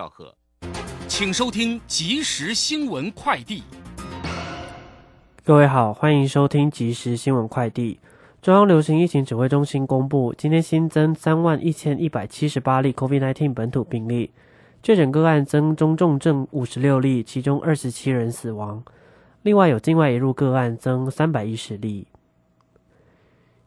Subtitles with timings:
[0.00, 0.34] 赵贺，
[1.08, 3.62] 请收听即时新闻快递。
[5.44, 8.00] 各位好，欢迎收听即时新闻快递。
[8.40, 14.30] 中央流行疫情指挥中心公布，今天新增三万一千一百七十八例 COVID-19 本土病例，
[14.82, 18.82] 确诊个案增中重症五十六例，其中二十七人死亡。
[19.42, 22.06] 另外有境外移入个案增三百一十例。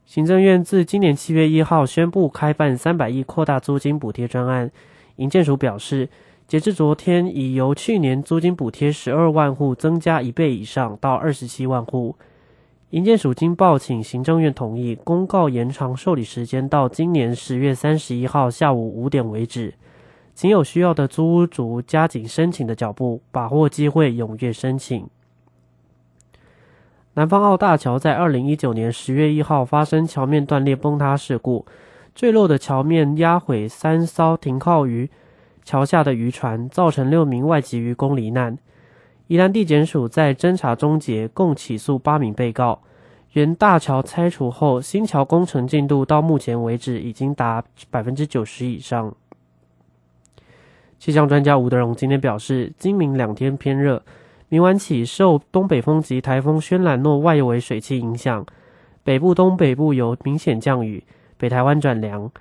[0.04, 4.72] 行政院自今年七月一号宣布开办三百亿扩大租金补贴专案，
[5.18, 6.10] 营建署表示，
[6.48, 12.16] 截至昨天，已由去年租金补贴十二万户增加一倍以上到二十七万户。
[12.90, 19.74] 营建署经报请行政院同意，公告延长受理时间到今年十月三十一号下午五点为止，
[20.36, 25.08] 请有需要的租屋族加紧申请的脚步，把握机会，踊跃申请。
[27.16, 31.66] 南方澳大桥在二零一九年十月一号发生桥面断裂崩塌事故，
[32.16, 35.10] 坠落的桥面压毁三艘停靠于
[35.64, 38.58] 桥下的渔船，造成六名外籍渔工罹难。
[39.28, 42.82] 宜兰地检署在侦查终结，共起诉八名被告。
[43.32, 49.16] 原大桥拆除后，新桥工程进度到目前为止已经达百分之九十以上。
[51.00, 54.04] 气象专家吴德荣今天表示，今明两天偏热。
[54.50, 58.46] 明晚起，受东北风及台风轩岚诺外围水汽影响，
[59.04, 61.04] 北部、东北部有明显降雨，
[61.38, 62.32] 北台湾转凉。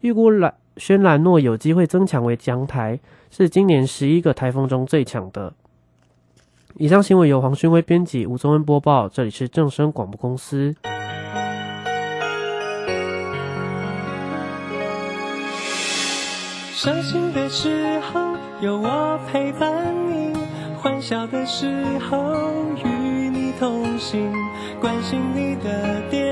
[0.00, 2.98] 预估岚轩岚诺有机会增强为江台，
[3.30, 5.52] 是今年十一个台风中最强的。
[6.76, 9.08] 以上新闻由黄勋威编辑，吴宗恩播报。
[9.08, 10.74] 这里是正声广播公司。
[16.74, 18.20] 伤心的时候
[18.60, 20.32] 有我陪伴你。
[20.80, 22.34] 欢笑的时候
[22.84, 24.32] 与你同行，
[24.80, 26.31] 关心你的点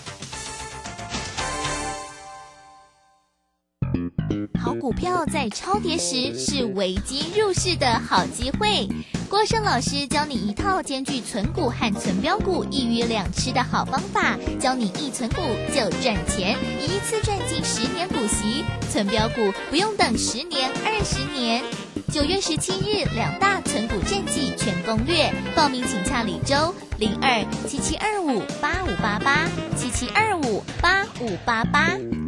[4.59, 8.87] 好股票在超跌时是危机入市的好机会。
[9.29, 15.41] 郭胜老师教你一套兼具存股和存标股一鱼两吃的好方法，教你一存股
[15.73, 21.63] 就赚钱，一次赚进十年股息，存标股不用等十年二十年。
[22.11, 32.20] 九月十七日两大存股战绩全攻略，报名请洽李周零二七七二五八五八八七七二五八五八八。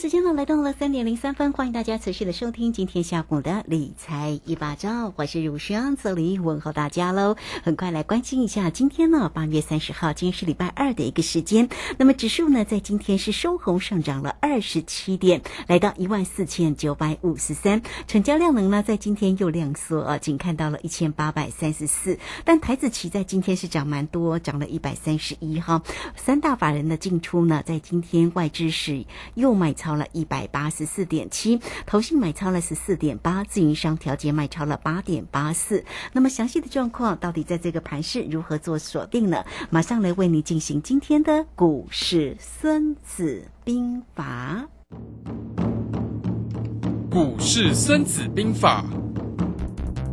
[0.00, 7.36] 时间呢来到了三点零三分，欢迎大家持续的收听今天下午的理财一把照，我是如轩，这里问候大家喽。
[7.62, 11.68] 很快来关心一下，今天呢八月三十号，今天是礼拜二的一个时间。
[11.98, 17.80] 那么指数呢在今天是收红上涨了二十七点，来到一万四千九百五十三。
[18.08, 22.18] 成交量能呢在今天又量缩啊，仅看到了一千八百三十四。
[22.44, 25.82] 但台子期在今天是涨蛮多，涨了一百三十一哈。
[26.16, 29.04] 三大法人的进出呢，在今天外资是
[29.34, 29.60] 又。
[29.60, 35.84] 买超了一百八十四点七，投信买超了十四点八，自营商调节卖超了八点八四。
[36.12, 39.44] 那么详细的状况到底在这个盘市如何做锁定呢？
[39.70, 44.66] 马上来为你进行今天的股市孙子兵法。
[47.10, 48.84] 股市孙子兵法。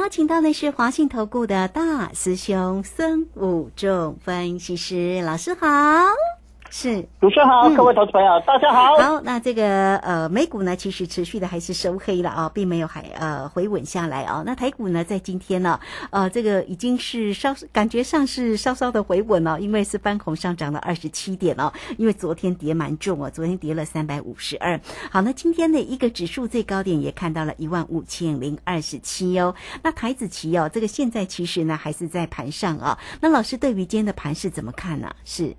[0.00, 6.39] 邀请到的是华信投顾的大师兄孙武仲分析师老师好。
[6.70, 7.06] 是。
[7.20, 8.96] 主持人好，嗯各位投资朋友，大家好。
[8.96, 14.42] 好，那这个呃美股呢，其实持续的还是收黑了啊，并没有还呃回稳下来啊。
[14.46, 15.78] 那台股呢，在今天呢，
[16.10, 24.80] 呃，这个已经是稍感觉上是稍稍的回稳了，因为是翻红上涨了二十七点哦，因为昨天跌蛮重哦，昨天跌了三百五十二。
[25.10, 29.54] 好，那今天的一个指数最高点也看到了一万五千零二十七哦。
[29.82, 32.98] 那台子期哦，这个现在其实呢还是在盘上啊。
[33.20, 35.10] 那老师对于今天的盘势怎么看呢？
[35.24, 35.54] 是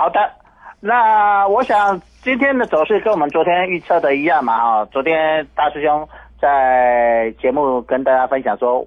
[0.00, 0.18] 好的，
[0.80, 6.08] 那我想今天的走势跟我们昨天预测的一样嘛，哈，昨天大师兄
[6.40, 8.82] 在节目跟大家分享说，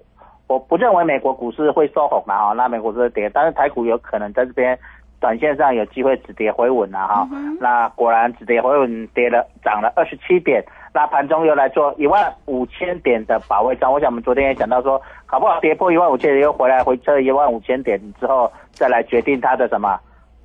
[0.48, 4.76] 我不认为美国股市会收红嘛，哈，那美国股市跌，但是台股有可能在这边
[5.20, 7.28] 短线上有机会止跌回稳了哈。
[7.60, 13.92] 那果然止跌回稳，跌了涨了二十七点，那盘中又来做一万五千点的保卫战。
[13.92, 19.96] 我想我们昨天也讲到说，搞不好跌破一万五千点又回来回撤一万五千点之后，再来决定它的什么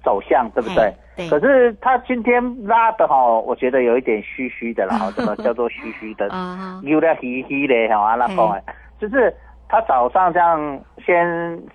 [0.03, 0.93] 走向，对不对？
[1.17, 6.29] 对可是他今天拉的哈，我觉得有一点虚虚的啦，哈， 什么叫做虚虚的？
[6.35, 8.63] 啊，有点虚虚的哈，那讲哎，
[9.01, 9.35] 就是
[9.69, 11.27] 他早上这样先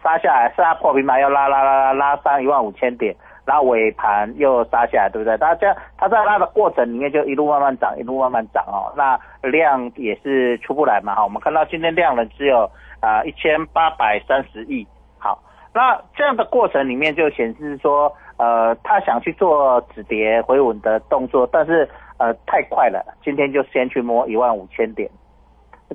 [0.02, 3.14] 杀下来，杀破平板，又拉拉拉拉拉上一万五千点，
[3.46, 5.38] 然后尾盘又杀下来，对不对？
[5.38, 11.24] 它这样它在拉的过程里面就一路慢慢涨，一路慢慢涨哦，那量也是出不来嘛哈。
[11.24, 12.70] 我们看到今天量呢只有
[13.02, 14.92] 啊一千八百三十亿，好，
[15.74, 25.10] 那这样的过程里面就显示说，呃，他想去做止跌回稳的动作，但是呃太快了，今天就先去摸一万五千点，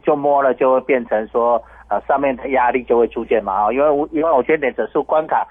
[0.02, 5.46] 就摸了就会变成说，呃，上面的压力就会出现嘛，啊，因为一万五千点指数关卡，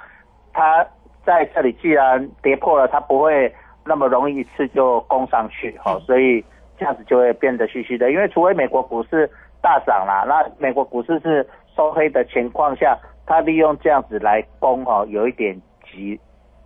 [0.51, 0.85] 它
[1.25, 3.53] 在这里既然跌破了，它不会
[3.85, 6.43] 那么容易一次就攻上去，哈、所以
[6.77, 9.29] 这样子就会变得虚虚的，因为除非美国股市
[9.61, 11.47] 大涨啦，那美国股市是
[11.77, 12.97] 收黑的情况下，
[13.27, 16.19] 它利用这样子来攻，哦，有一点急，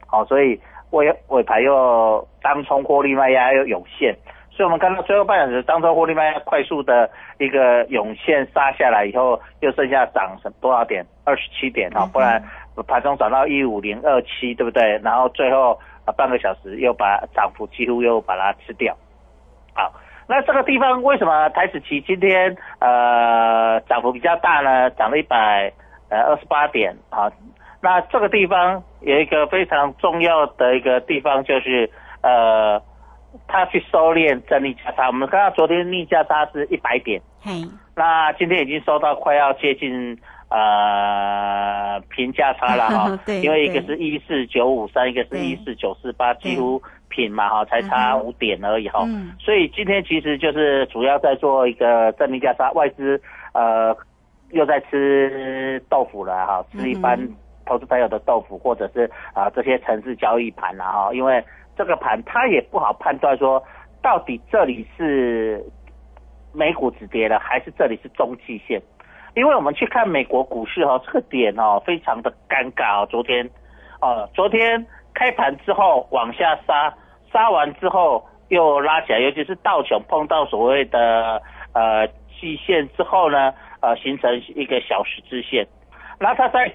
[0.07, 0.57] 好、所以
[0.91, 4.15] 尾尾盘又当冲获利卖压又涌现，
[4.51, 7.09] 所以我们看到最后半小时当冲获利卖压快速的
[7.39, 11.05] 一个涌现杀下来以后，又剩下涨什多少点？
[11.23, 12.41] 二十七点哈、不然
[12.87, 14.99] 盘中涨到一五零二七，对不对？
[15.03, 18.95] 然后最后啊半个小时又把涨幅几乎又把它吃掉。
[19.73, 19.93] 好，
[20.27, 24.89] 那这个地方为什么台子期今天呃涨幅比较大呢？
[24.91, 25.71] 涨了一百
[26.11, 27.31] 呃二十八点啊。
[27.81, 31.89] 那这个地方有一个非常重要的一个地方就是
[32.21, 32.79] 呃，
[33.47, 35.07] 他去收敛正逆价差。
[35.07, 37.51] 我们看到昨天逆价差是一百点，嘿，
[37.95, 40.15] 那今天已经收到快要接近
[40.49, 46.79] 呃平价差了哈 对因为一个是一四九五三，一个是一四九四八，几乎
[47.09, 49.01] 平嘛哈，才差五点而已哈。
[49.07, 53.19] 嗯所以今天其实就是主要在做一个正逆价差，外资
[53.53, 53.95] 呃
[54.51, 61.43] 又在吃豆腐了哈，吃一般嗯投资朋友的豆腐，或者是啊、这些城市交易盘了哈，因为
[61.77, 63.63] 这个盘它也不好判断说
[64.01, 65.63] 到底这里是
[66.53, 68.81] 美股止跌了，还是这里是中继线？
[69.35, 73.49] 因为我们去看美国股市哈、这个点哦非常的尴尬哦，昨天
[74.01, 76.93] 哦，昨天开盘之后往下杀，
[77.31, 81.41] 杀完之后又拉起来，尤其是道琼碰到所谓的
[81.73, 82.05] 呃
[82.37, 85.67] 季线之后呢，呃形成一个小十字线，
[86.19, 86.73] 然后它在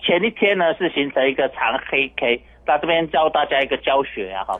[0.00, 4.58] 前一天呢是形成一个长黑 K，那这边教大家一个教学啊哈，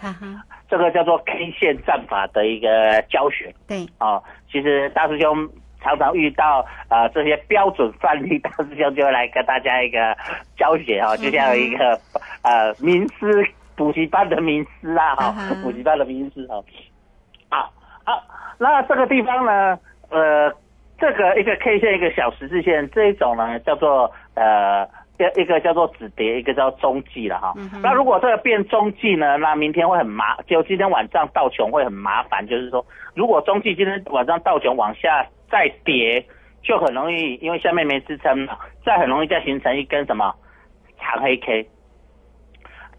[0.69, 3.55] 这个叫做 K 线战法的一个教学。
[3.69, 5.49] 对，哦，其实大师兄
[5.81, 10.17] 常常遇到呃这些标准范例，大师兄就会来跟大家一个
[10.57, 12.01] 教学哈、哦，就像一个
[12.43, 16.61] 呃名师补习班的名师啊哈啊哈，补习班的名师哈。
[17.49, 17.73] 好，
[18.05, 18.23] 好，
[18.59, 19.79] 那这个地方呢，
[20.11, 20.53] 呃，
[20.99, 24.87] 这个一个 K 线一个小十字线这一种呢叫做呃。
[25.19, 27.53] 一一个叫做止跌，一个叫中继了哈。
[27.57, 36.25] 嗯那如果这个变中继呢，那明天会很麻，就今天晚上道琼会很麻烦，就是说，如果中继今天晚上道琼往下再跌，
[36.63, 38.57] 就很容易，因为下面没支撑嘛，
[38.87, 40.33] 再很容易再形成一根什么
[41.01, 41.69] 长黑 K。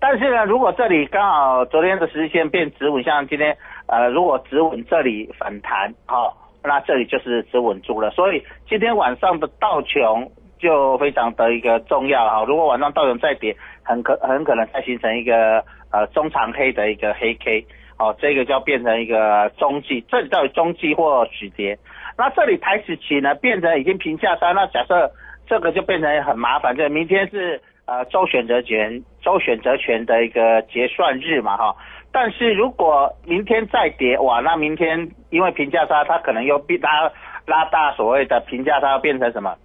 [0.01, 3.55] 但是呢，如果这里刚好昨天的十日线变止稳，像今天
[3.87, 6.35] 呃，如果止稳这里反弹，好、
[6.69, 8.11] 那这里就是止稳住了。
[8.11, 17.65] 所以今天晚上的道琼就非常的一个重要哈、如果晚上道琼再跌，很可很可能再形成一个呃中长黑的一个黑 K，
[17.97, 21.79] 哦，这个就要变成一个中继，这里到底中继或止跌？
[22.17, 25.09] 那这里台指期呢变成已经平价三，那假设
[25.47, 31.75] 这个就变成很麻烦，这明天是呃周选择权周选择权的一个结算日嘛哈。
[32.11, 37.11] 但是如果明天再跌，哇，那明天因为平价差，它可能又变拉
[37.45, 39.55] 拉大所谓的平价差，变成什么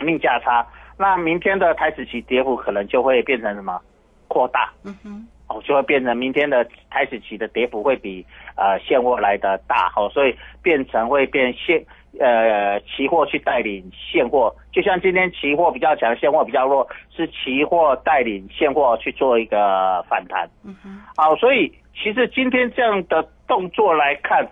[0.00, 0.66] 命价差？
[0.98, 3.78] 那明天的台指期跌幅可能就会变成什么
[4.28, 4.72] 扩大？
[4.84, 8.24] 嗯哼，哦，就会变成明天的开始期的跌幅会比
[8.56, 11.84] 呃现货来的大，好，所以变成会变现
[12.20, 20.48] 呃期货去带领现货，就像今天期货比较强，现货比较弱，是期货带领现货去做一个反弹。
[20.64, 24.46] 嗯哼，好，所以其实今天这样的动作来看，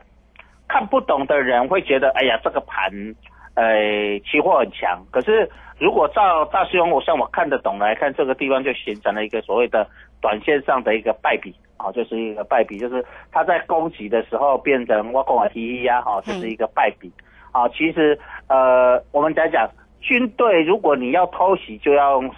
[0.69, 2.91] 看不懂的人会觉得，哎呀，这个盘，
[3.55, 5.03] 呃，期货很强。
[5.11, 9.87] 可是如果照大师兄我像我看得懂来看，这个地方就形成了一个所谓的
[10.21, 17.13] 短线上的一个败笔，啊，就是一个败笔，就是它在攻击的时候变成挖空啊提一呀，哈，这是一个败笔。
[17.55, 18.19] 啊，其实
[18.49, 19.71] 呃，我们在讲
[20.01, 22.29] 军队，如果你要偷袭，就要用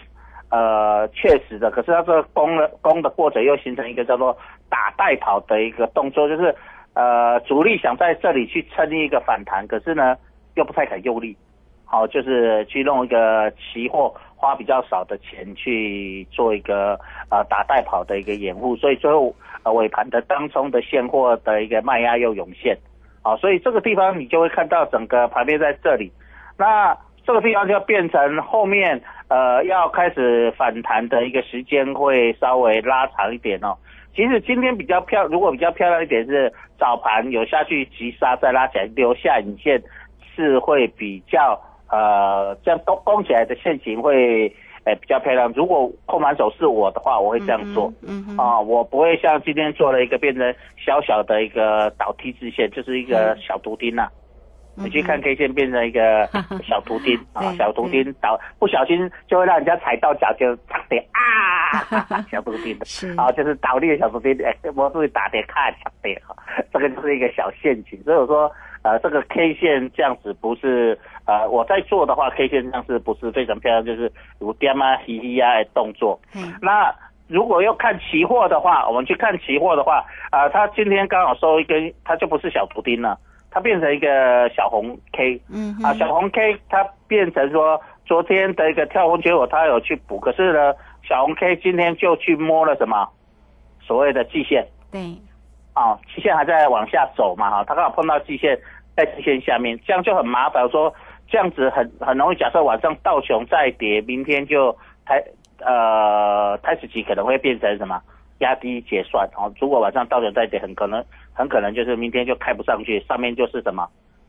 [0.51, 4.37] 呃确实的，可是它这个攻了攻的过程又形成一个叫做
[4.69, 6.55] 打带跑的一个动作，就是
[6.93, 10.15] 呃主力想在这里去撑一个反弹，可是呢
[10.55, 11.35] 又不太敢用力，
[11.87, 22.77] 好，就是去弄一个期货，花比较少的钱去做一个呃打带跑的一个掩护，所以最后呃尾盘的当中的现货的一个卖压又涌现。
[23.27, 26.13] 好，所以这个地方你就会看到整个盘面在这里，
[26.57, 33.77] 那这个地方就要变成后面呃要开始反弹的一个时间会稍微拉长一点哦。
[34.15, 39.83] 其实今天比较漂，如果比较漂亮一点是早盘有下去急杀再拉起来留下影线，
[40.37, 44.55] 是会比较呃这样攻攻起来的线型会。
[44.87, 45.53] 哎，比较漂亮。
[45.57, 47.93] 如果控盘手是我的话，我会这样做。
[48.07, 54.09] 嗯哼，啊，我不会像今天做了一个变成小小的一个倒梯字线，就是一个小图钉呐。
[54.79, 56.29] 你去看 K 线变成一个
[56.63, 62.87] 小图钉 啊，小图钉倒不小心就会让人家踩到脚就差点啊， 小图钉的，
[63.21, 66.37] 啊，就是倒立的小图钉，哎，我注意打点看差点哈，
[66.73, 68.01] 这个就是一个小陷阱。
[68.05, 68.53] 所以我说，
[68.83, 70.97] 呃，这个 K 线这样子不是。
[71.27, 73.85] 呃，我在做的话，K 线上是不是非常漂亮？
[73.85, 76.21] 就是如点啊、嘻嘻啊的动作。
[76.37, 76.55] 嗯。
[76.63, 76.95] 那
[77.27, 83.19] 如果要看期货的话，我们去看期货的话，啊，它今天刚好收一根，它就不是小图钉了，
[83.51, 85.41] 它变成一个小红 K。
[85.53, 85.75] 嗯。
[85.83, 93.09] 啊，小红 K 它变成说昨天的一个跳空结果，它有去补，可是呢，小红 K 今天就去摸了什么
[93.81, 94.65] 所谓的季线。
[94.93, 95.01] 对。
[95.75, 97.51] 啊，季线还在往下走嘛？
[97.51, 98.57] 哈，它刚好碰到季线，
[98.95, 100.71] 在季线下面，这样就很麻烦。
[100.71, 100.95] 说。
[101.29, 105.23] 这样子很很容易，假设晚上道琼再跌，明天就开
[105.59, 108.01] 呃开始期可能会变成什么
[108.39, 109.53] 压低结算哦。
[109.61, 113.89] 如果晚上道琼再跌，很可能很可能就是明天就开不上去，上面就是什么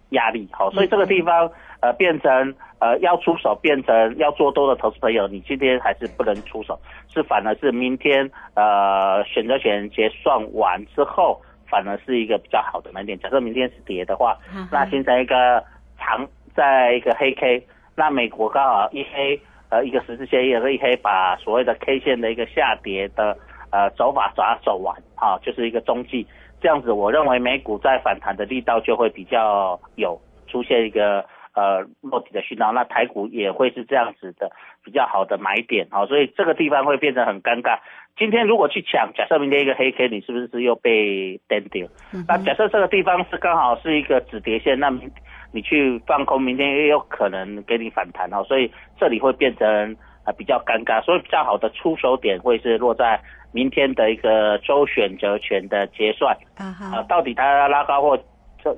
[0.10, 1.52] 压力好，所以这个地方
[1.82, 6.80] 呃变成呃要出手，变成要做多的投资朋友，你今天还是不能出手，
[7.14, 11.40] 是反而是明天呃选择权结算完之后，
[11.70, 13.20] 反而是一个比较好的买点。
[13.20, 14.36] 假设明天是跌的话，
[14.72, 15.64] 那形成一个
[16.00, 16.28] 长。
[16.58, 17.64] 在一个黑 K，
[17.96, 23.38] 那美国刚好一黑，呃，一个十字线一个一黑，把所谓的 K 线的一个下跌的
[23.72, 26.26] 呃走法抓走完，哈，就是一个中继，
[26.60, 31.24] 这样子，我认为美股在反弹的力道就会比较有出现一个
[31.54, 34.52] 呃落底的讯号，那台股也会是这样子的
[34.84, 37.78] 比较好的买点，好，所以这个地方会变得很尴尬。
[38.18, 41.88] 今天如果去抢，假设明天一个黑 K，你是不是又被颠掉？
[42.28, 45.08] 那假设这个地方是刚好是一个止跌线，那明
[45.52, 53.20] 你去放空，明天也有可能给你反弹哦，所以这里会变成啊比较尴尬，所以比较好的出手点会是落在
[53.52, 58.18] 明天的一个周选择权的结算啊，到底它要拉高或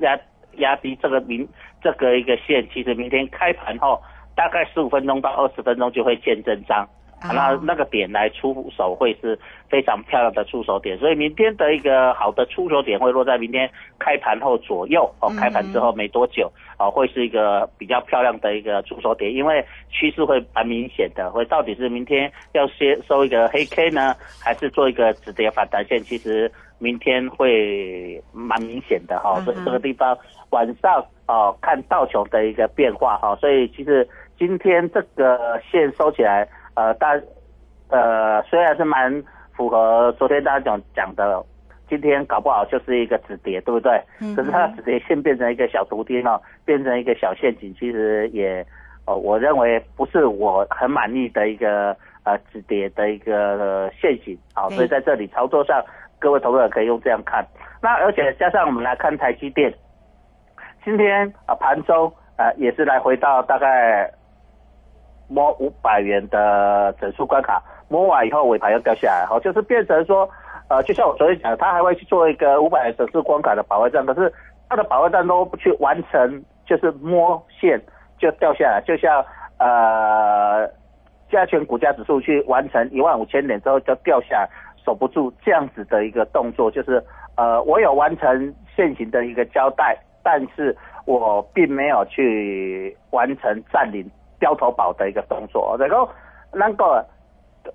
[0.01, 0.17] 压
[0.57, 1.47] 压低这个明
[1.81, 4.01] 这个一个线，其实明天开盘后
[4.35, 6.88] 大概十五分钟到二十分钟就会见真章。
[7.21, 9.38] 那那个点来出手会是
[9.69, 26.01] 非常漂亮的出手点，所以明天的一个好的出手点会落在明天开盘后左右哦，开盘之后没多久哦，会是一个比较漂亮的一个出手点，因为趋势会蛮明显的，会到底是明天要先收一个黑 K 呢，还是做一个止跌反弹线？
[26.01, 30.17] 其实明天会蛮明显的哈，所以这个地方
[30.51, 34.07] 晚上哦看道琼的一个变化哈，所以其实
[34.38, 36.47] 今天这个线收起来。
[36.79, 37.09] 呃，大，
[37.89, 39.21] 呃，虽然是蛮
[39.51, 41.43] 符合昨天大家讲讲的，
[41.89, 44.01] 今天搞不好就是一个止跌，对不对？
[44.21, 44.33] 嗯。
[44.33, 48.65] 可是它止跌线变成一个小图钉哦，变成一个小陷阱，其实也，
[49.05, 51.93] 呃，我认为不是我很满意的一个
[52.24, 55.83] 呃止跌的一个陷阱啊，所以在这里操作上，
[56.17, 57.45] 各位投资者可以用这样看。
[57.81, 59.74] 那而且加上我们来看台积电，
[60.86, 64.09] 今天啊盘中啊也是来回到大概。
[65.29, 70.27] 摸五百元的整数关卡，摸完以后尾盘又掉下来，好，就是变成说，
[70.67, 74.33] 呃，就像我昨天讲，他还会去做一个五百元整数关卡的保卫战，可是
[74.67, 77.79] 他的保卫战都不去完成，就是摸线
[78.17, 79.24] 就掉下来，就像
[79.59, 80.67] 呃
[81.29, 84.50] 加权股价指数去完成一万五千点之后就掉下来，
[84.83, 87.03] 守不住这样子的一个动作，就是
[87.36, 94.09] 呃，我有完成现行的一个交代，但是我并没有去完成占领
[94.39, 95.75] 雕头堡的一个动作。
[95.79, 96.10] 然后
[96.53, 97.05] 那个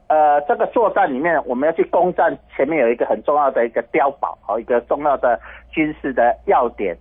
[0.09, 5.39] 呃，这个作战里面，我们要去攻占前面有一个很重要的一个碉堡，和，一个重要的
[5.71, 6.97] 军事的要点。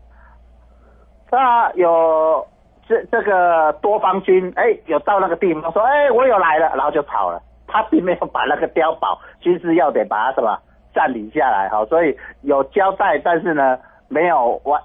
[1.32, 2.46] 那有
[2.88, 7.42] 这这个多方军，哎，有到那个地方说，哎，我有来了，然后就跑了。
[7.66, 10.56] 他并没有把那个碉堡军事要点把它什么
[10.94, 13.80] 占领下来，好，所以有交代，但是呢，
[14.10, 14.80] 没有完，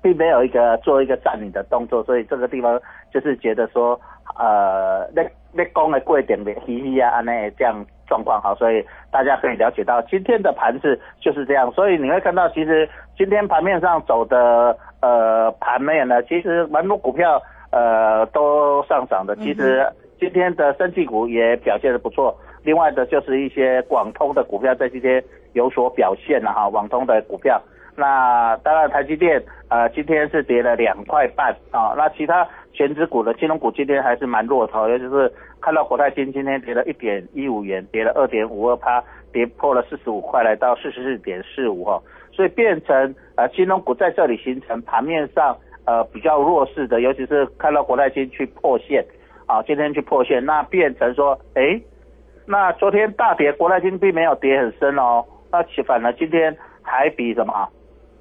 [0.00, 2.80] 并没有一个做一个占领的动作，所以这个地方
[3.12, 4.00] 就是觉得说，
[4.38, 5.22] 呃，那
[5.52, 19.86] 那攻的贵点的嘻嘻啊，那这样状况好，所以大家可以了解到今天的盘势就是这样，所以你会看到，其实今天盘面上走的呃盘面呢，其实蛮多股票呃都上涨的，其实。
[20.20, 27.58] 今天的升绩股也表现的不错，另外的就是一些广通的股票在今天有所表现了哈，网通的股票。
[27.96, 42.00] 那当然台积电呃今天是跌了两块半啊，那其他全指股的金融股今天还是蛮弱的，尤其是看到国泰金今天跌了一点一五元，跌了二点五二趴，跌破了四十五块，来到四十四点四五哈，
[42.32, 49.04] 所以变成呃金融股在这里形成盘面上呃比较弱势的，尤其是看到国泰金去破线。
[49.46, 51.80] 啊，今天去破线，那变成说，哎，
[52.46, 57.68] 那昨天大跌，国泰金并没有跌很深哦，那起反而今天还比什么？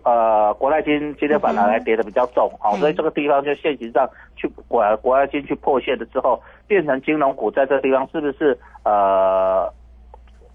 [0.09, 9.71] 呃，国泰金今天反而还跌的比较重，好，所以这个地方就现行上去国国泰金去破线了之后，变成金融股在这地方是不是呃，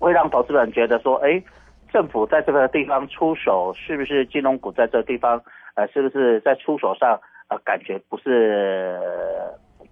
[0.00, 1.40] 会让投资人觉得说，哎，
[1.92, 5.40] 政府在这个地方出手，是不是金融股在这个地方
[5.76, 8.98] 呃，是不是在出手上呃，感觉不是？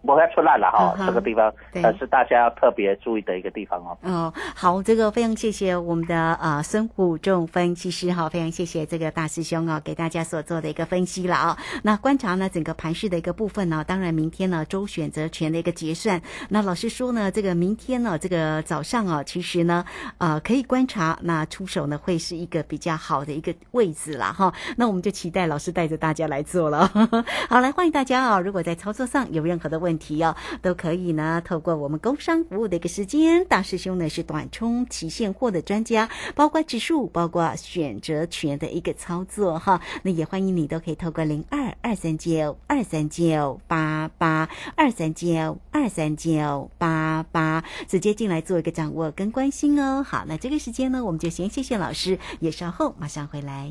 [0.02, 3.97] 不会出烂了哈，这个地方呃是大家要特别注意的一个地方哦。
[4.02, 11.56] 哦，好，这个非常谢谢我们的呃孙虎仲分析师哈，非常谢谢这个大师兄啊给大家所做的一个分析了啊。
[11.82, 19.85] 那观察呢整个盘市的一个部分呢，当然明天呢周选择权的一个结算，那老师说呢这个明天呢这个早上啊，其实呢
[20.18, 24.52] 呃可以观察那出手呢会是一个比较好的一个位置了哈。
[24.76, 26.90] 那我们就期待老师带着大家来做了。
[27.49, 31.42] 好，来欢迎大家啊，如果在操作上有任何的问，问题哦，都可以呢。
[31.44, 39.83] 透过我们工商服务的一个时间，大师兄呢是短冲期现货的专家，包括指数，包括选择权的一个操作哈。
[40.02, 50.02] 那也欢迎你都可以透过零二二三九二三九八八二三九二三九八八直接进来做一个掌握跟关心哦。
[50.02, 53.70] 好，那这个时间呢，我们就先谢谢老师，也稍后马上回来。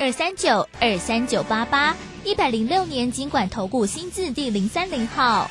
[0.00, 5.50] 二三九二三九八八，一百零六年尽管投顾新字第零三零号。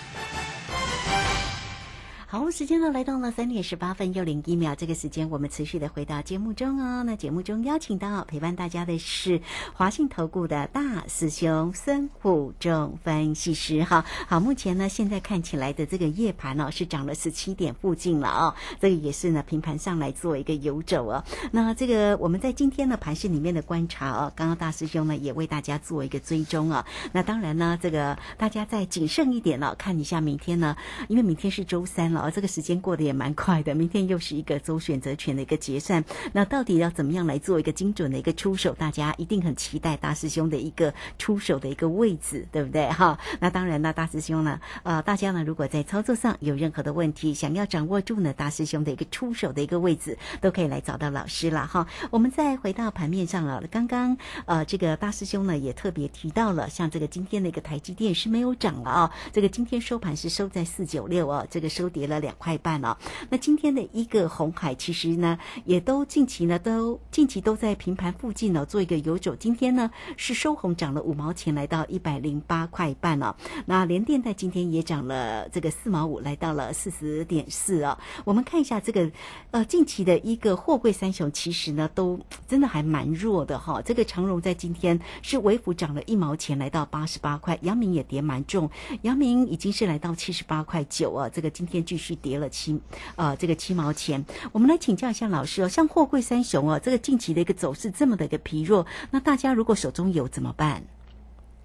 [2.30, 7.02] 好，时间呢来到了三点十八分又零一秒，这个时间我们持续的回到节目中哦。
[7.04, 9.40] 那节目中邀请到陪伴大家的是
[9.72, 14.04] 华信投顾的大师兄孙虎仲分析师哈。
[14.28, 21.24] 好，目前呢现在看起来的这个夜盘哦是涨了十七点附近了哦，这个也是呢平盘上来做一个游走哦。
[21.54, 26.86] 那这个我们在今天的盘市里面的观察哦，刚刚大师兄呢也为大家做一个追踪啊。
[27.14, 30.76] 那当然呢，这个大家再谨慎一点了，看一下明天呢，
[31.08, 32.17] 因为明天是周三了。
[32.20, 36.04] 哦，这个时间过得也蛮快的，明天又是一个周选择权的一个结算，
[36.34, 38.74] 那到底要怎么样来做一个精准的一个出手？
[38.74, 42.90] 大家一定很期待大师兄的一个出手的一个位置，对不对？
[42.90, 51.86] 哈，那当然呢，大师兄呢，呃，大家呢，如果在操作上有任何的问题，想要掌握住呢，大师兄的一个出手的一个位置，都可以来找到老师了哈。
[52.10, 62.07] 我们再回到盘面上了，刚刚呃，这个大师兄呢也特别提到了，像这个今天的一个台积电是没有涨了啊，这个今天收盘是收在四九六哦，这个收跌。
[62.08, 62.98] 了两块半了，
[63.30, 69.36] 那今天的一个红海其实呢，也都近期呢都近期都在平盘附近呢做一个游走。
[69.36, 73.36] 今天呢是收红涨了五毛钱，来到一百零八块半了。
[73.66, 78.00] 那联电在今天也涨了这个四毛五，来到了四十点四啊。
[78.24, 79.12] 我们看一下这个
[79.52, 83.82] 呃近期的一个货柜三雄，其实呢都真的还蛮弱的哈。
[83.82, 87.58] 这个长荣在今天是微幅涨了一毛钱，来到八十八块。
[87.64, 88.70] 阳明也跌蛮重，
[89.02, 91.28] 阳明已经是来到七十八块九啊。
[91.28, 92.80] 这个今天据继续跌了七
[93.18, 94.24] 呃这个七毛钱。
[94.54, 100.84] 我们来请教一下老师哦，像货柜三雄哦，这个近期的一个走势这么的一个疲弱，那大家如果手中有怎么办？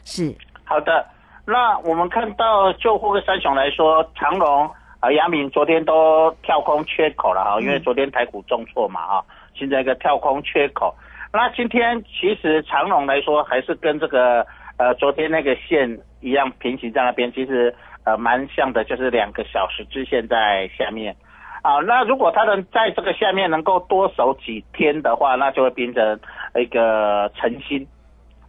[0.04, 1.06] 是好的，
[1.44, 10.94] 那我们看到就货柜三雄来说，长荣啊、阳明昨天都跳空缺口了哈，因为昨天台股重挫嘛哈，形成一个跳空缺口。
[11.30, 14.46] 那今天其实长荣来说，还是跟这个
[14.78, 21.16] 呃昨天那个线一样平行在那边，其实呃蛮像的，就是两个小时支线在下面。
[21.62, 26.18] 啊，那如果它能在这个下面能够多守几天的话，那就会变成
[26.56, 27.86] 一个诚心。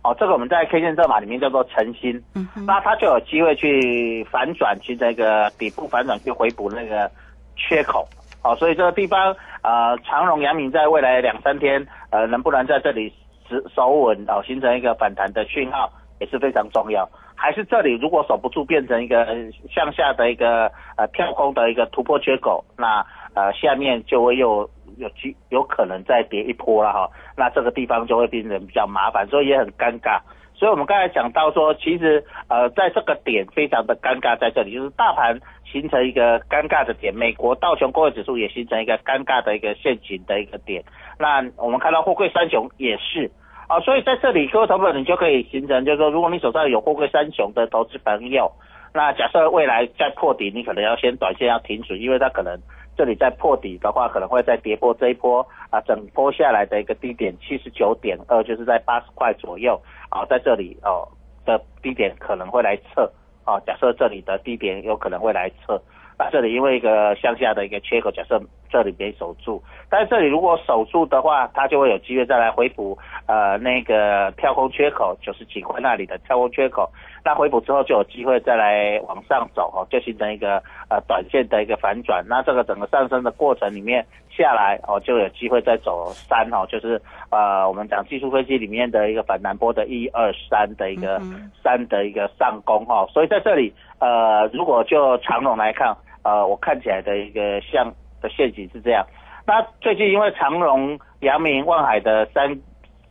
[0.04, 7.10] 哦，这个我们在 K 线证码里面叫做诚心，嗯哼，那它就有机会去反转，去这个底部反转去回补那个
[7.56, 8.08] 缺口。
[8.44, 13.14] 哦，所以这个地方呃，长荣、阳明在未来两三天呃，能不能在这里
[13.48, 15.90] 守守稳哦，形成一个反弹的讯号
[16.20, 17.08] 也是非常重要。
[17.44, 19.28] 还是这里如果守不住，变成一个
[19.70, 27.10] 向下的一个呃跳空的一个突破缺口，那呃下面就会又有机有可能再跌一波了哈。
[27.36, 30.22] 那这个地方就会变成比较麻烦，所以也很尴尬。
[30.56, 40.82] 所以我们刚才讲到说，其实呃在这个点非常的尴尬，在这里就是大盘形成一个尴尬的点，美国道琼工业指数也形成一个尴尬的一个陷阱的一个点。
[41.20, 43.30] 那我们看到货柜三雄也是。
[43.74, 48.52] 好，所以在这里各位投资你就可以形成，就是说，如果你手上有货柜三雄的投资朋友，
[48.94, 52.56] 那假设未来再破底，你可能要先短线要停止，因为它可能
[52.96, 59.82] 这里再破底的话，可能会再跌破这一波啊，整波下来的一个低点七十九点二，就是在八十块左右
[60.12, 61.08] 啊，在这里哦
[61.44, 63.12] 的低点可能会来测
[63.44, 65.82] 啊，假设这里的低点有可能会来测。
[66.20, 68.40] 那这里因为一个向下的一个缺口，假设
[68.74, 76.92] 这里没守住，但是这里如果守住的话，它就会有机会再来回补，呃，那个跳空缺口九十几块那里的跳空缺口，
[77.24, 80.58] 那回补之后就有机会再来往上走哦，就形成一个
[80.90, 82.26] 呃短线的一个反转。
[82.28, 84.04] 那这个整个上升的过程里面
[84.36, 91.22] 下来哦，就有机会再走三哦，就是呃我们讲技术分析里面的一个反弹波的一二三的一个
[91.62, 95.96] 三的一个上攻哈，所以在这里呃如果就长龙来看。
[96.26, 99.06] 呃，我看起来的一个像的陷阱是这样。
[99.46, 102.58] 那最近因为长荣、阳明、万海的三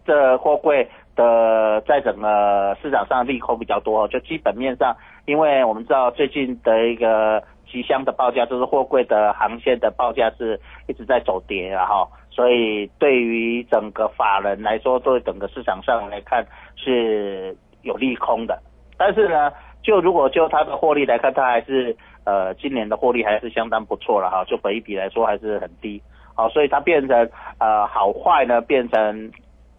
[0.07, 4.97] 这货柜的在整个市场上利空比较多，就基本面上，
[5.27, 16.47] 因为我们知道最近的一个吉箱的报价，就是货柜的航线的报价是一直在走跌，然后，所以对于整个法人来说，对整个市场上来看
[16.77, 18.59] 是有利空的。
[18.97, 21.95] 但是呢，就如果就它的获利来看，它还是。
[22.25, 26.01] 呃，今年的获利还是相当不错了哈，就本一比来说还是很低，
[26.35, 29.31] 好，所以它变成呃好坏呢变成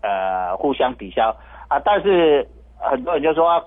[0.01, 1.34] 呃互相抵消
[1.69, 2.45] 啊，但是
[2.77, 3.63] 很多人就说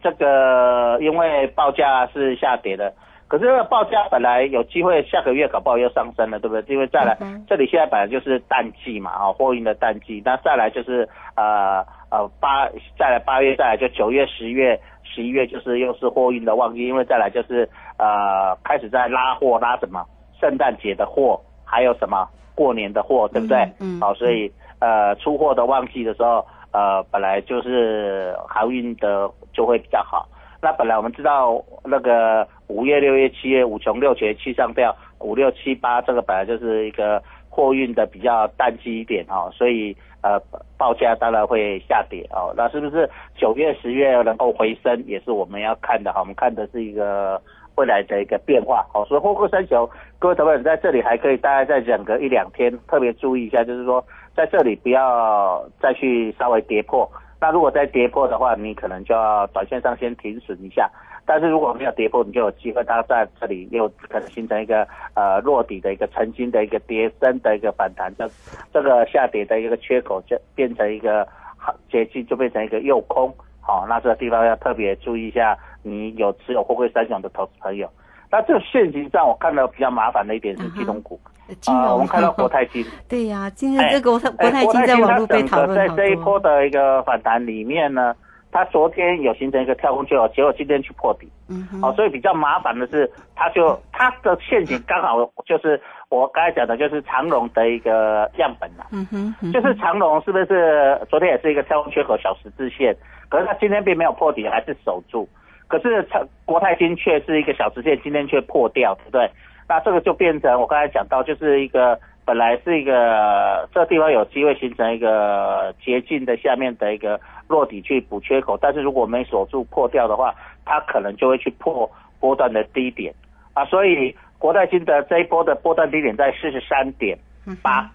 [0.00, 2.92] 这个因为报价是下跌的，
[3.26, 6.74] 可是这个报价本来有机会下个月搞不好又上升了，对不对？
[6.74, 14.80] 因为再来这里现在本来就是淡季嘛，啊，货运的淡季，那再来就是呃呃八再来八月再来就九月十月。
[15.14, 20.04] 十一月就是又是货运的旺季，因为再来就是呃开始在拉货拉什么
[20.40, 23.66] 圣诞节的货，还有什么过年的货，对不对？
[23.80, 24.00] 嗯。
[24.00, 30.28] 好，所以呃出货的旺季的时候，呃本来就是航运的就会比较好。
[30.60, 39.96] 那本来我们知道那个五月、六月、七月五穷六绝七上吊，五六七八这个本来就是一个货运的比较淡季一点哦，所以。
[40.22, 40.40] 呃，
[40.76, 42.52] 报价当然会下跌哦。
[42.56, 46.20] 那是不是九月、十月能够回升，也是我们要看的哈。
[46.20, 47.40] 我们看的是一个
[47.76, 48.84] 未来的一个变化。
[48.92, 57.08] 好，所以货柜三雄，各位投资者在这里还可以大概再忍个一两天，特别注意一下，就是说在这里不要再去稍微跌破。
[57.38, 60.90] 那如果再跌破的话，你可能就要短线上先停损一下。
[61.28, 68.30] 但是如果没有跌破，你就有机会它在这里又可能形成一个呃落底的一个曾经的一个跌升的一个反弹，这
[68.72, 77.90] 这个下跌的一个缺口就变成一个好接近就变成一个诱空，好，那这个地方要特别注意一下，你有持有货柜三雄的投资朋友。
[78.30, 81.18] 那这现行上我看到比较麻烦的一点是金融股，
[81.66, 88.14] 啊，我们看到国泰金，对呀，今天这个国泰国泰金在网络被讨论在这一波的一个反弹里面呢。
[88.56, 102.96] 它昨天有形成一个跳空缺口，结果今天去破底，嗯，哦，所以比较麻烦的是，它就它的陷阱刚好就是我刚才讲的，就是长龙的一个样本了，嗯哼，就是长龙是不是昨天也是一个跳空缺口小十字线，
[103.28, 105.28] 可是它今天并没有破底，还是守住，
[105.68, 109.30] 可是长国泰金却是一个小直线，今天却破掉，对不对？
[109.68, 117.18] 那这个就变成我刚才讲到，就是一个本来是一个这地方有机会形成一个捷径的下面的一个。
[117.48, 120.34] 落底去补缺口，但是如果没锁住破掉的话，
[120.64, 123.14] 它可能就会去破波段的低点。
[123.54, 127.16] 啊，所以国泰金的这一波的波段低点在四十三点
[127.62, 127.88] 八，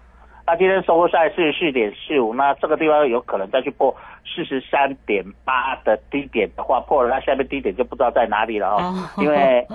[0.46, 9.66] 那今天收获在四十四点四五，那这个地方有可能再去破四十三点八的低点的话，破了那下面低点就不知道在哪里了哦，因为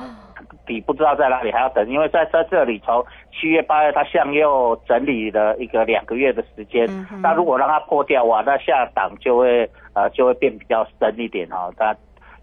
[0.68, 6.86] 底不知道在哪里，还要等，因为在在这里从七月八月它向右整理了一个两个月的时间，
[7.24, 11.96] 那如果让它破掉哇，那下档就会呃就会变比较深一点哈，它。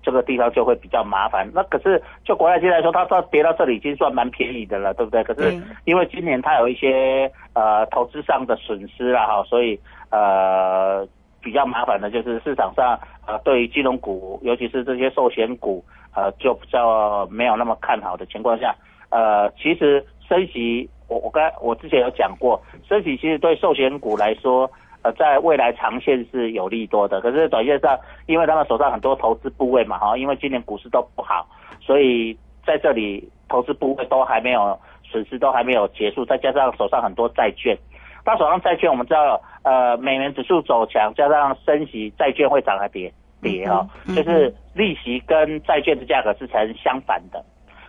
[0.07, 1.51] 这个地方就会比较麻烦。
[1.55, 5.25] 那可是就国泰金来说，它到跌到这里已经算蛮便宜的了，对不对？
[5.25, 11.09] 可是因为今年它有一些呃投资上的损失啦哈，所以呃
[11.41, 15.83] 比较麻烦的就是市场上呃对于金融股，尤其是这些寿险股
[16.15, 18.75] 呃就比较没有那么看好的情况下，
[19.11, 24.71] 呃其实升息我我刚我之前有讲过，升息其实对寿险股来说。
[25.05, 31.47] 呃，在未来长线是有利多的，可是短线上，因为他们手上很多投资部位嘛，哈，因为今年股市都不好，
[31.79, 32.35] 所以
[32.67, 37.77] 在这里投资部位都还没有损失，都还没有结束，再加上手上很多债券，
[38.25, 47.45] 他手上债券我们知道，呃，美元指数走强，加上升息，债券会涨还跌跌哈，就是利息跟债券的价格是成相反的，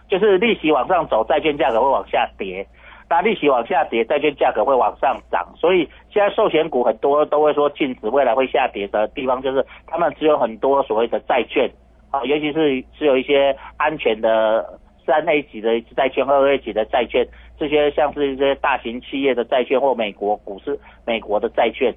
[0.07, 2.65] 就是利息往上走，债券价格会往下跌。
[3.09, 11.69] 那利息往下跌，债券价格会往上涨，所以现在寿险股很多都会说禁止未来会下跌的地方，就是他们只有很多所谓的债券
[12.09, 17.27] 啊，尤其是只有一些安全的三 A 级的债券、二 A 级的债券，
[17.59, 21.93] 这些像是一些大型企业的债券或美国股市、美国的债券，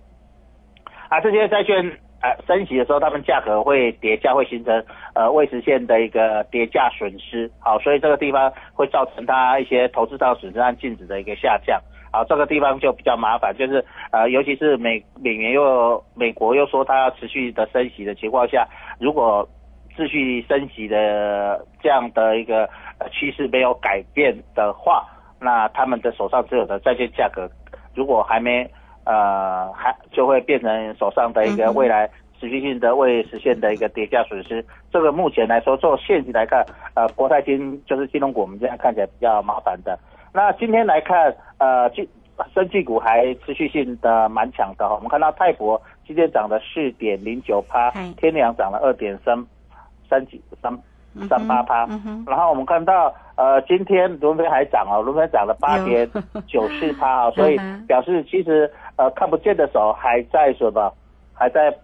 [1.09, 1.99] 啊，这些债券。
[2.21, 7.49] 呃，升息的时候，他们价格会叠加，会形成呃未实现的一个叠加损失。
[7.61, 11.81] 好，所以这个地方会造成它一些投资到损失和净值的一个下降。
[12.11, 18.67] 好，这个地方就比较麻烦，就是呃，尤其是美美元又美国又说它要持续的升息的情况下，
[18.99, 19.49] 如果
[19.95, 22.69] 持续升息的这样的一个
[23.13, 25.07] 趋势没有改变的话，
[25.41, 27.49] 那他们的手上持有的债券价格
[27.95, 28.69] 如果还没。
[29.09, 32.07] 呃，还就会变成手上的一个未来
[32.39, 34.63] 持续性的未实现的一个跌价损失。
[34.93, 39.99] 这个目前来说，做现金来看，呃，国泰金就是金融股，我们这样看起来比较麻烦的。
[40.31, 42.07] 那今天来看，呃，金
[42.55, 44.87] 生技股还持续性的蛮强的。
[44.87, 49.43] 我们看到泰博今天涨了四点零九趴，天良涨了二点三
[50.07, 50.79] 三几三。
[51.29, 51.85] 三八趴，
[52.29, 56.09] 然后我们看到，呃，今天伦飞还涨哦，伦飞涨了八点
[56.47, 60.93] 九四趴啊，所以表示其实呃看不见的手还在什么，
[61.33, 61.75] 还在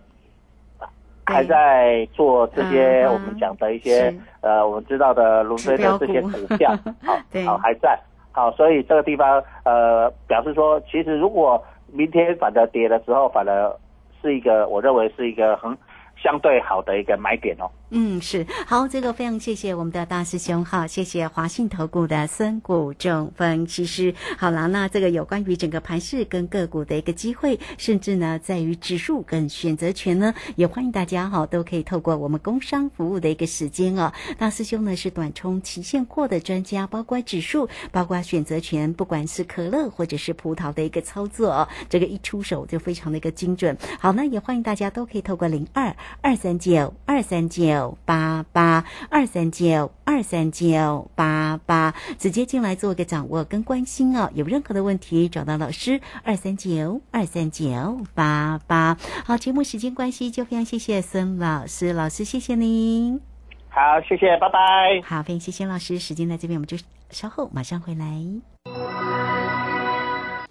[1.25, 6.29] 还在做这些我们讲的一些呃我们知道的伦飞的这些股。
[6.59, 6.71] 票，
[7.03, 7.99] 好，好还在，
[8.33, 13.77] 好，所以这个地方呃表示说，其实如果明天反正跌的时候，反而
[14.21, 15.75] 是一个我认为是一个很
[16.17, 17.71] 相对好的一个买点哦。
[17.97, 24.13] 嗯，是好，这个非常谢谢我们的大师兄哈，谢谢华信投顾的孙谷正分析师。
[24.37, 34.13] 好了，那这个有关于整个盘市跟个股的一个机会，甚至呢在于指数跟选择权呢，也欢迎大家哈都可以透过我们工商服务的一个时间哦。
[34.37, 43.79] 大师兄呢是短冲期现货的专家，包括指数，包括选择权，不管是可乐或者是葡萄的一个操作哦，这个一出手就非常的一个精准。
[44.01, 47.84] 好，那也欢迎大家都可以透过零二二三九二三九。
[48.05, 54.31] 八八二三九二三九八八，直接进来做一个掌握跟关心哦。
[54.35, 58.97] 有任何的问题，找到老师二三九二三九八八。
[59.25, 63.21] 好，节目时间关系，就非常谢谢孙老师，老师谢谢您。
[63.69, 64.59] 好，谢谢，拜拜。
[65.05, 66.77] 好，非常谢谢老师，时间在这边，我们就
[67.11, 68.74] 稍后马上回来。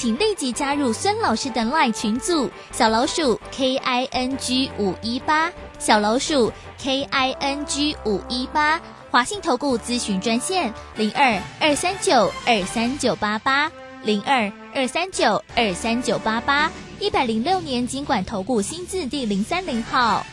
[0.00, 13.70] 请立即加入孙老师的 LINE 群组，小老鼠 K I N G 五一八，小老鼠 K I N G 五一八，华信投顾咨询专线零二二三九二三九八八
[14.02, 20.24] 零二二三九二三九八八，一百零六年经管投顾新字第零三零号。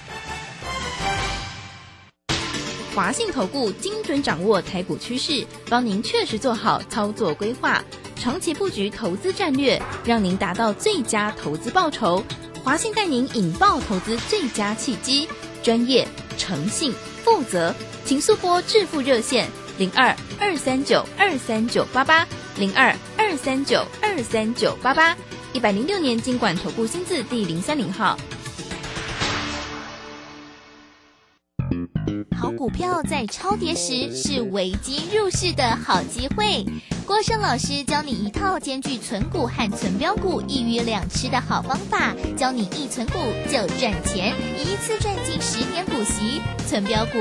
[2.96, 7.84] 华信投顾精准掌握台股趋势，帮您确实做好操作规划。
[8.20, 12.24] 长期布局投资战略，让您达到最佳投资报酬。
[12.64, 15.28] 华信带您引爆投资最佳契机，
[15.64, 16.06] 专业、
[16.38, 17.74] 诚信、负责，
[18.06, 22.28] 请速拨致富热线零二二三九二三九八八
[22.58, 25.16] 零二二三九二三九八八。
[25.54, 28.18] 一百零六年经管投顾新字第零三零号。
[32.40, 36.64] 好股票在超跌时是危机入市的好机会。
[37.08, 43.18] 郭胜老师教你一套兼具存股和存标股一鱼两吃的好方法，教你一存股
[43.52, 47.18] 就赚钱，一次赚进十年股息，存标股